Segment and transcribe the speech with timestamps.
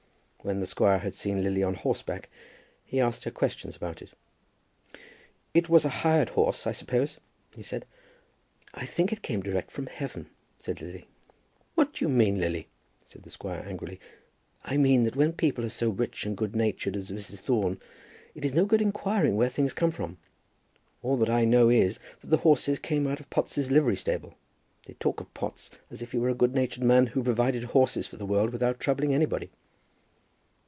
[0.43, 2.27] When the squire had seen Lily on horseback
[2.83, 4.13] he asked her questions about it.
[5.53, 7.19] "It was a hired horse, I suppose?"
[7.53, 7.85] he said.
[8.73, 11.05] "I think it came direct from heaven," said Lily.
[11.75, 12.69] "What do you mean, Lily?"
[13.05, 13.99] said the squire, angrily.
[14.63, 17.41] "I mean that when people are so rich and good natured as Mrs.
[17.41, 17.79] Thorne
[18.33, 20.17] it is no good inquiring where things come from.
[21.03, 24.33] All that I know is that the horses come out of Potts' livery stable.
[24.87, 28.07] They talk of Potts as if he were a good natured man who provides horses
[28.07, 29.51] for the world without troubling anybody."